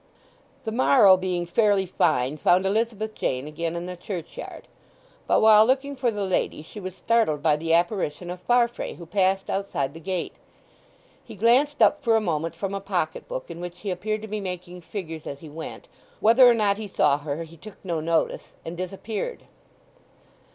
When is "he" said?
11.23-11.35, 13.81-13.91, 15.41-15.49, 16.79-16.87, 17.43-17.55